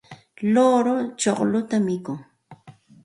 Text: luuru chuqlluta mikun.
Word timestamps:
luuru 0.53 0.95
chuqlluta 1.19 1.77
mikun. 1.87 2.19